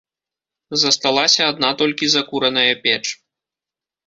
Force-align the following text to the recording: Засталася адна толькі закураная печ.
Засталася 0.83 1.41
адна 1.51 1.69
толькі 1.83 2.09
закураная 2.15 2.65
печ. 2.89 3.05